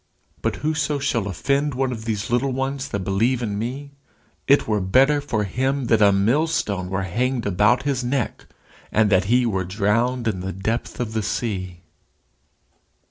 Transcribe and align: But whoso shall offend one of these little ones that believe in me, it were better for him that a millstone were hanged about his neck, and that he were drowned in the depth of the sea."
But 0.41 0.55
whoso 0.65 0.97
shall 0.97 1.27
offend 1.27 1.75
one 1.75 1.91
of 1.91 2.05
these 2.05 2.31
little 2.31 2.51
ones 2.51 2.87
that 2.87 3.03
believe 3.03 3.43
in 3.43 3.59
me, 3.59 3.91
it 4.47 4.67
were 4.67 4.81
better 4.81 5.21
for 5.21 5.43
him 5.43 5.85
that 5.85 6.01
a 6.01 6.11
millstone 6.11 6.89
were 6.89 7.03
hanged 7.03 7.45
about 7.45 7.83
his 7.83 8.03
neck, 8.03 8.47
and 8.91 9.11
that 9.11 9.25
he 9.25 9.45
were 9.45 9.63
drowned 9.63 10.27
in 10.27 10.39
the 10.39 10.53
depth 10.53 10.99
of 10.99 11.13
the 11.13 11.21
sea." 11.21 11.81